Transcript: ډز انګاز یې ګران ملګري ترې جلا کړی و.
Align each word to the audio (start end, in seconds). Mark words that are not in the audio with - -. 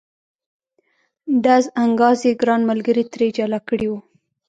ډز 1.43 1.65
انګاز 1.83 2.17
یې 2.27 2.33
ګران 2.41 2.61
ملګري 2.69 3.03
ترې 3.11 3.27
جلا 3.37 3.59
کړی 3.69 3.87
و. 3.91 3.93